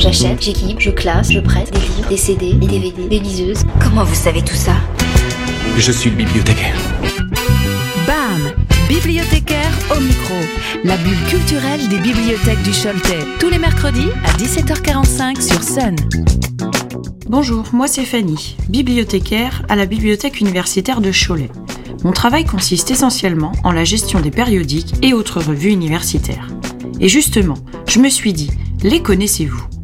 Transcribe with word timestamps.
j'achète, 0.00 0.42
j'équipe, 0.42 0.80
je 0.80 0.90
classe, 0.90 1.30
je 1.30 1.40
prête, 1.40 1.70
des 1.72 1.78
livres, 1.78 2.08
des 2.08 2.16
CD, 2.16 2.54
des 2.54 2.66
DVD, 2.66 3.08
des 3.08 3.18
liseuses. 3.18 3.64
Comment 3.82 4.04
vous 4.04 4.14
savez 4.14 4.42
tout 4.42 4.54
ça? 4.54 4.72
Je 5.76 5.92
suis 5.92 6.10
le 6.10 6.16
bibliothécaire. 6.16 6.76
BAM 8.06 8.52
Bibliothécaire 8.88 9.72
au 9.94 10.00
micro, 10.00 10.34
la 10.84 10.96
bulle 10.96 11.22
culturelle 11.28 11.86
des 11.88 11.98
bibliothèques 11.98 12.62
du 12.62 12.70
Choletais, 12.70 13.24
tous 13.38 13.50
les 13.50 13.58
mercredis 13.58 14.08
à 14.24 14.32
17h45 14.38 15.40
sur 15.40 15.62
Sun. 15.62 15.96
Bonjour, 17.28 17.64
moi 17.72 17.86
c'est 17.86 18.04
Fanny, 18.04 18.56
bibliothécaire 18.68 19.62
à 19.68 19.76
la 19.76 19.86
bibliothèque 19.86 20.40
universitaire 20.40 21.00
de 21.00 21.12
Cholet. 21.12 21.50
Mon 22.02 22.12
travail 22.12 22.46
consiste 22.46 22.90
essentiellement 22.90 23.52
en 23.62 23.72
la 23.72 23.84
gestion 23.84 24.20
des 24.20 24.30
périodiques 24.30 24.94
et 25.02 25.12
autres 25.12 25.40
revues 25.40 25.70
universitaires. 25.70 26.48
Et 27.00 27.08
justement, 27.08 27.58
je 27.86 28.00
me 28.00 28.08
suis 28.08 28.32
dit, 28.32 28.50
les 28.82 29.02
connaissez-vous? 29.02 29.79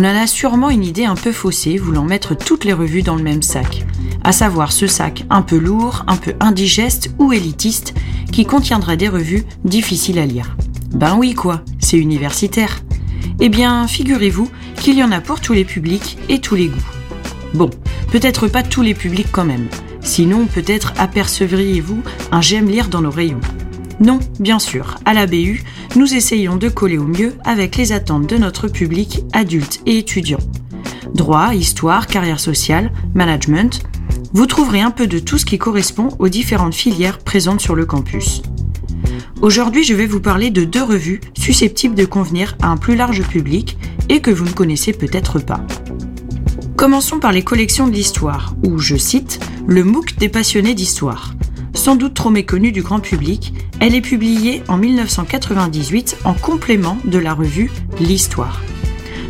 On 0.00 0.04
en 0.04 0.14
a 0.14 0.28
sûrement 0.28 0.70
une 0.70 0.84
idée 0.84 1.06
un 1.06 1.16
peu 1.16 1.32
faussée 1.32 1.76
voulant 1.76 2.04
mettre 2.04 2.36
toutes 2.36 2.64
les 2.64 2.72
revues 2.72 3.02
dans 3.02 3.16
le 3.16 3.22
même 3.24 3.42
sac, 3.42 3.84
à 4.22 4.30
savoir 4.30 4.70
ce 4.70 4.86
sac 4.86 5.24
un 5.28 5.42
peu 5.42 5.58
lourd, 5.58 6.04
un 6.06 6.14
peu 6.14 6.34
indigeste 6.38 7.10
ou 7.18 7.32
élitiste 7.32 7.94
qui 8.30 8.44
contiendrait 8.44 8.96
des 8.96 9.08
revues 9.08 9.42
difficiles 9.64 10.20
à 10.20 10.24
lire. 10.24 10.56
Ben 10.92 11.16
oui 11.16 11.34
quoi, 11.34 11.62
c'est 11.80 11.98
universitaire. 11.98 12.78
Eh 13.40 13.48
bien, 13.48 13.88
figurez-vous 13.88 14.48
qu'il 14.76 14.96
y 14.96 15.02
en 15.02 15.10
a 15.10 15.20
pour 15.20 15.40
tous 15.40 15.52
les 15.52 15.64
publics 15.64 16.16
et 16.28 16.40
tous 16.40 16.54
les 16.54 16.68
goûts. 16.68 16.78
Bon, 17.54 17.68
peut-être 18.12 18.46
pas 18.46 18.62
tous 18.62 18.82
les 18.82 18.94
publics 18.94 19.32
quand 19.32 19.44
même. 19.44 19.66
Sinon, 20.00 20.46
peut-être 20.46 20.92
apercevriez-vous 20.96 22.04
un 22.30 22.40
j'aime 22.40 22.68
lire 22.68 22.86
dans 22.86 23.00
nos 23.02 23.10
rayons. 23.10 23.40
Non, 24.00 24.20
bien 24.38 24.58
sûr, 24.58 24.96
à 25.04 25.12
la 25.12 25.26
BU, 25.26 25.62
nous 25.96 26.14
essayons 26.14 26.56
de 26.56 26.68
coller 26.68 26.98
au 26.98 27.06
mieux 27.06 27.34
avec 27.44 27.76
les 27.76 27.92
attentes 27.92 28.28
de 28.28 28.36
notre 28.36 28.68
public 28.68 29.24
adulte 29.32 29.80
et 29.86 29.98
étudiant. 29.98 30.38
Droit, 31.14 31.54
histoire, 31.54 32.06
carrière 32.06 32.38
sociale, 32.38 32.92
management, 33.14 33.82
vous 34.32 34.46
trouverez 34.46 34.80
un 34.80 34.90
peu 34.90 35.06
de 35.06 35.18
tout 35.18 35.38
ce 35.38 35.46
qui 35.46 35.58
correspond 35.58 36.10
aux 36.18 36.28
différentes 36.28 36.74
filières 36.74 37.18
présentes 37.18 37.60
sur 37.60 37.74
le 37.74 37.86
campus. 37.86 38.42
Aujourd'hui, 39.40 39.84
je 39.84 39.94
vais 39.94 40.06
vous 40.06 40.20
parler 40.20 40.50
de 40.50 40.64
deux 40.64 40.82
revues 40.82 41.20
susceptibles 41.36 41.94
de 41.94 42.04
convenir 42.04 42.56
à 42.62 42.68
un 42.68 42.76
plus 42.76 42.94
large 42.94 43.22
public 43.22 43.78
et 44.08 44.20
que 44.20 44.30
vous 44.30 44.44
ne 44.44 44.50
connaissez 44.50 44.92
peut-être 44.92 45.38
pas. 45.38 45.64
Commençons 46.76 47.18
par 47.18 47.32
les 47.32 47.42
collections 47.42 47.88
de 47.88 47.92
l'histoire, 47.92 48.54
ou, 48.64 48.78
je 48.78 48.96
cite, 48.96 49.40
le 49.66 49.82
MOOC 49.82 50.16
des 50.18 50.28
passionnés 50.28 50.74
d'histoire. 50.74 51.34
Sans 51.78 51.94
doute 51.94 52.14
trop 52.14 52.30
méconnue 52.30 52.72
du 52.72 52.82
grand 52.82 52.98
public, 52.98 53.54
elle 53.78 53.94
est 53.94 54.00
publiée 54.00 54.64
en 54.66 54.76
1998 54.76 56.18
en 56.24 56.34
complément 56.34 56.98
de 57.04 57.18
la 57.18 57.34
revue 57.34 57.70
L'Histoire. 58.00 58.60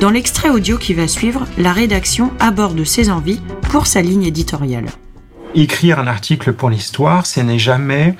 Dans 0.00 0.08
l'extrait 0.08 0.48
audio 0.48 0.78
qui 0.78 0.94
va 0.94 1.06
suivre, 1.06 1.44
la 1.58 1.74
rédaction 1.74 2.32
aborde 2.40 2.82
ses 2.82 3.10
envies 3.10 3.42
pour 3.68 3.86
sa 3.86 4.00
ligne 4.00 4.22
éditoriale. 4.22 4.86
Écrire 5.54 5.98
un 5.98 6.06
article 6.06 6.54
pour 6.54 6.70
l'histoire, 6.70 7.26
ce 7.26 7.40
n'est 7.40 7.58
jamais 7.58 8.14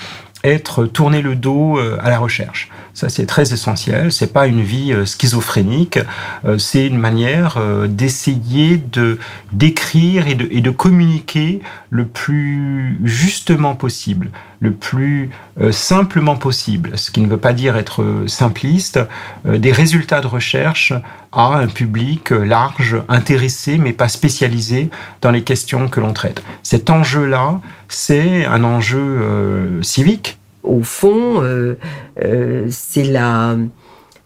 être 0.44 0.84
tourner 0.84 1.22
le 1.22 1.34
dos 1.34 1.78
euh, 1.78 1.96
à 2.02 2.10
la 2.10 2.18
recherche. 2.18 2.68
Ça, 2.94 3.08
c'est 3.08 3.26
très 3.26 3.52
essentiel. 3.52 4.12
C'est 4.12 4.32
pas 4.32 4.46
une 4.46 4.62
vie 4.62 4.92
euh, 4.92 5.06
schizophrénique. 5.06 5.98
Euh, 6.44 6.58
c'est 6.58 6.86
une 6.86 6.98
manière 6.98 7.58
d'essayer 7.88 8.76
de 8.76 9.18
d'écrire 9.52 10.26
et 10.28 10.34
de, 10.34 10.48
et 10.50 10.60
de 10.60 10.70
communiquer 10.70 11.60
le 11.90 12.06
plus 12.06 12.98
justement 13.04 13.74
possible, 13.74 14.30
le 14.60 14.72
plus 14.72 15.30
simplement 15.70 16.36
possible. 16.36 16.92
Ce 16.96 17.10
qui 17.10 17.20
ne 17.20 17.26
veut 17.26 17.36
pas 17.36 17.52
dire 17.52 17.76
être 17.76 18.24
simpliste. 18.26 19.00
des 19.44 19.72
résultats 19.72 20.20
de 20.20 20.26
recherche 20.26 20.92
à 21.32 21.56
un 21.56 21.66
public 21.66 22.30
large, 22.30 22.96
intéressé, 23.08 23.78
mais 23.78 23.92
pas 23.92 24.08
spécialisé 24.08 24.90
dans 25.20 25.30
les 25.30 25.42
questions 25.42 25.88
que 25.88 26.00
l'on 26.00 26.12
traite. 26.12 26.42
Cet 26.62 26.90
enjeu-là, 26.90 27.60
c'est 27.88 28.44
un 28.46 28.62
enjeu 28.64 29.80
civique 29.82 30.39
au 30.62 30.82
fond, 30.82 31.42
euh, 31.42 31.76
euh, 32.22 32.66
c'est 32.70 33.04
la 33.04 33.56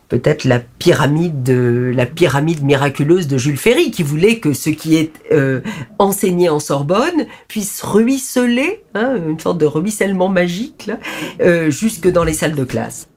peut-être 0.09 0.45
la 0.45 0.61
pyramide 0.61 1.49
la 1.49 2.07
pyramide 2.07 2.63
miraculeuse 2.63 3.27
de 3.27 3.39
Jules 3.39 3.57
Ferry 3.57 3.91
qui 3.91 4.03
voulait 4.03 4.39
que 4.39 4.53
ce 4.53 4.71
qui 4.71 4.97
est 4.97 5.13
euh, 5.33 5.61
enseigné 5.99 6.49
en 6.49 6.61
Sorbonne 6.61 7.27
puisse 7.49 7.83
ruisseler, 7.83 8.83
hein, 8.95 9.17
une 9.27 9.41
sorte 9.41 9.59
de 9.59 9.67
ruissellement 9.67 10.29
magique, 10.29 10.91
jusque 11.69 12.11
dans 12.11 12.25
les 12.25 12.35
salles 12.35 12.55
de 12.55 12.65
classe. 12.65 13.09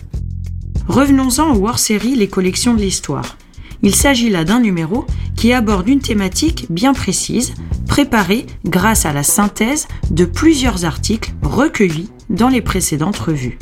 Revenons-en 0.88 1.56
au 1.56 1.68
hors-série 1.68 2.16
Les 2.16 2.30
collections 2.30 2.74
de 2.74 2.80
l'histoire. 2.80 3.38
Il 3.84 3.94
s'agit 3.94 4.30
là 4.30 4.44
d'un 4.44 4.60
numéro 4.60 5.06
qui 5.36 5.54
aborde 5.54 5.88
une 5.88 6.00
thématique 6.00 6.66
bien 6.70 6.94
précise, 6.94 7.54
préparée 7.88 8.46
grâce 8.66 9.06
à 9.06 9.14
la 9.14 9.24
synthèse 9.24 9.88
de 10.10 10.26
plusieurs 10.26 10.86
articles 10.86 11.32
recueillis 11.44 12.10
dans 12.30 12.50
les 12.50 12.62
précédentes 12.62 13.18
revues. 13.18 13.58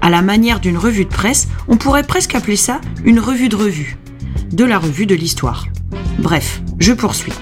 À 0.00 0.10
la 0.10 0.22
manière 0.22 0.60
d'une 0.60 0.78
revue 0.78 1.04
de 1.04 1.10
presse, 1.10 1.48
on 1.68 1.76
pourrait 1.76 2.02
presque 2.02 2.34
appeler 2.34 2.56
ça 2.56 2.80
une 3.04 3.20
revue 3.20 3.48
de 3.48 3.56
revue, 3.56 3.98
de 4.52 4.64
la 4.64 4.78
revue 4.78 5.06
de 5.06 5.14
l'histoire. 5.14 5.66
Bref, 6.18 6.62
je 6.78 6.92
poursuis. 6.92 7.32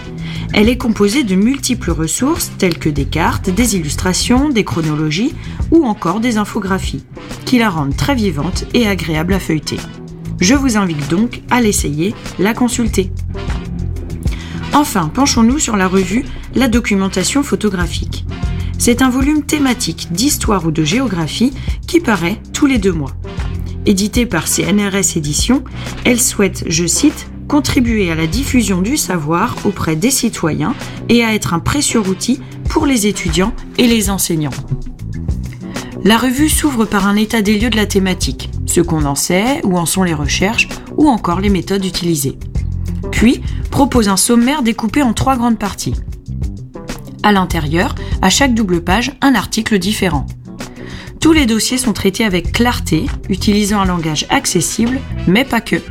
Elle 0.53 0.69
est 0.69 0.79
composée 0.79 1.25
de 1.25 1.35
multiples 1.35 1.91
ressources 1.91 2.53
telles 2.57 2.79
que 2.79 2.89
des 2.89 3.05
cartes, 3.05 3.51
des 3.51 3.77
illustrations, 3.77 4.49
des 4.49 4.65
chronologies 4.65 5.35
ou 5.71 5.85
encore 5.85 6.21
des 6.21 6.39
infographies, 6.39 7.05
qui 7.45 7.59
la 7.59 7.69
rendent 7.69 7.97
très 7.97 8.15
vivante 8.15 8.65
et 8.73 8.87
agréable 8.87 9.35
à 9.35 9.41
feuilleter. 9.41 9.79
Je 10.41 10.55
vous 10.55 10.77
invite 10.77 11.09
donc 11.09 11.43
à 11.51 11.61
l'essayer, 11.61 12.15
la 12.39 12.55
consulter. 12.55 13.11
Enfin, 14.73 15.11
penchons-nous 15.13 15.59
sur 15.59 15.77
la 15.77 15.89
revue 15.89 16.25
La 16.55 16.69
documentation 16.69 17.43
photographique. 17.43 18.27
C'est 18.79 19.03
un 19.03 19.11
volume 19.11 19.43
thématique 19.43 20.09
d'histoire 20.13 20.67
ou 20.67 20.71
de 20.71 20.85
géographie 20.85 21.53
qui 21.87 22.01
paraît 22.01 22.41
tous 22.53 22.67
les 22.67 22.79
deux 22.79 22.93
mois. 22.93 23.13
Édité 23.87 24.27
par 24.27 24.49
CNRS 24.49 25.17
Éditions, 25.17 25.65
elle 26.05 26.21
souhaite, 26.21 26.65
je 26.69 26.87
cite, 26.87 27.29
contribuer 27.49 28.11
à 28.11 28.15
la 28.15 28.27
diffusion 28.27 28.83
du 28.83 28.97
savoir 28.97 29.57
auprès 29.65 29.97
des 29.97 30.11
citoyens 30.11 30.75
et 31.09 31.25
à 31.25 31.35
être 31.35 31.55
un 31.55 31.61
précieux 31.61 32.01
outil 32.01 32.41
pour 32.69 32.87
les 32.87 33.07
étudiants 33.07 33.53
et 33.79 33.87
les 33.87 34.11
enseignants. 34.11 34.51
La 36.05 36.19
revue 36.19 36.49
s'ouvre 36.49 36.85
par 36.85 37.07
un 37.07 37.17
état 37.17 37.43
des 37.43 37.59
lieux 37.59 37.71
de 37.71 37.77
la 37.77 37.87
thématique, 37.87 38.51
ce 38.67 38.81
qu'on 38.81 39.05
en 39.05 39.15
sait, 39.15 39.61
où 39.65 39.79
en 39.79 39.87
sont 39.87 40.03
les 40.03 40.15
recherches, 40.15 40.69
ou 40.97 41.09
encore 41.09 41.41
les 41.41 41.49
méthodes 41.49 41.85
utilisées. 41.85 42.39
Puis 43.11 43.41
propose 43.71 44.09
un 44.09 44.17
sommaire 44.17 44.63
découpé 44.63 45.03
en 45.03 45.13
trois 45.13 45.37
grandes 45.37 45.59
parties. 45.59 45.95
À 47.27 47.33
l'intérieur, 47.33 47.93
à 48.23 48.31
chaque 48.31 48.55
double 48.55 48.85
page, 48.85 49.11
un 49.21 49.35
article 49.35 49.81
différent. 49.81 50.27
Tous 51.21 51.33
les 51.33 51.45
dossiers 51.45 51.77
sont 51.77 51.93
traités 51.93 52.25
avec 52.25 52.53
clarté, 52.53 53.07
utilisant 53.29 53.81
un 53.81 53.85
langage 53.85 54.27
accessible, 54.31 55.01
mais 55.27 55.45
pas 55.45 55.61
que. 55.61 55.83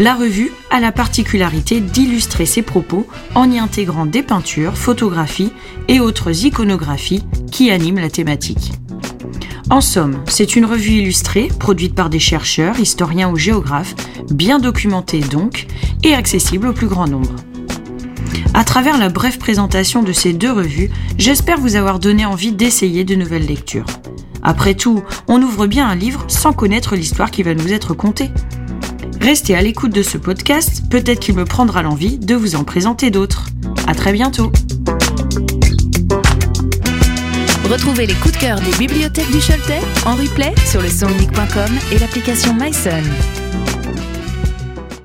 La 0.00 0.16
revue 0.16 0.50
a 0.72 0.80
la 0.80 0.90
particularité 0.90 1.80
d'illustrer 1.80 2.46
ses 2.46 2.62
propos 2.62 3.06
en 3.36 3.48
y 3.48 3.60
intégrant 3.60 4.06
des 4.06 4.24
peintures, 4.24 4.76
photographies 4.76 5.52
et 5.86 6.00
autres 6.00 6.46
iconographies 6.46 7.22
qui 7.52 7.70
animent 7.70 8.00
la 8.00 8.10
thématique. 8.10 8.72
En 9.70 9.80
somme, 9.80 10.24
c'est 10.26 10.56
une 10.56 10.64
revue 10.64 10.94
illustrée, 10.94 11.46
produite 11.60 11.94
par 11.94 12.10
des 12.10 12.18
chercheurs, 12.18 12.80
historiens 12.80 13.30
ou 13.30 13.36
géographes, 13.36 13.94
bien 14.32 14.58
documentée 14.58 15.20
donc, 15.20 15.68
et 16.02 16.12
accessible 16.12 16.66
au 16.66 16.72
plus 16.72 16.88
grand 16.88 17.06
nombre. 17.06 17.36
À 18.54 18.64
travers 18.64 18.98
la 18.98 19.08
brève 19.08 19.38
présentation 19.38 20.02
de 20.02 20.12
ces 20.12 20.32
deux 20.32 20.52
revues, 20.52 20.90
j'espère 21.16 21.58
vous 21.58 21.76
avoir 21.76 21.98
donné 21.98 22.26
envie 22.26 22.52
d'essayer 22.52 23.02
de 23.04 23.14
nouvelles 23.14 23.46
lectures. 23.46 23.86
Après 24.42 24.74
tout, 24.74 25.02
on 25.26 25.40
ouvre 25.40 25.66
bien 25.66 25.88
un 25.88 25.94
livre 25.94 26.24
sans 26.28 26.52
connaître 26.52 26.94
l'histoire 26.94 27.30
qui 27.30 27.42
va 27.42 27.54
nous 27.54 27.72
être 27.72 27.94
contée. 27.94 28.30
Restez 29.20 29.54
à 29.54 29.62
l'écoute 29.62 29.92
de 29.92 30.02
ce 30.02 30.18
podcast, 30.18 30.82
peut-être 30.90 31.20
qu'il 31.20 31.36
me 31.36 31.44
prendra 31.44 31.82
l'envie 31.82 32.18
de 32.18 32.34
vous 32.34 32.54
en 32.56 32.64
présenter 32.64 33.10
d'autres. 33.10 33.46
À 33.86 33.94
très 33.94 34.12
bientôt! 34.12 34.52
Retrouvez 37.70 38.06
les 38.06 38.14
coups 38.14 38.34
de 38.34 38.40
cœur 38.40 38.60
des 38.60 38.76
bibliothèques 38.76 39.30
du 39.30 39.38
Choletais 39.38 39.80
en 40.04 40.14
replay 40.14 40.52
sur 40.66 40.82
le 40.82 40.88
sonunique.com 40.88 41.70
et 41.90 41.98
l'application 41.98 42.52
MySon. 42.54 43.02